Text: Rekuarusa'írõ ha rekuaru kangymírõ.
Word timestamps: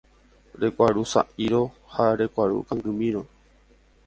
Rekuarusa'írõ 0.61 1.59
ha 1.93 2.09
rekuaru 2.23 2.59
kangymírõ. 2.71 3.23